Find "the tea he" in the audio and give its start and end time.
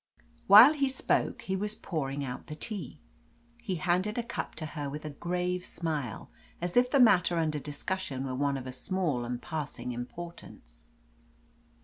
2.47-3.75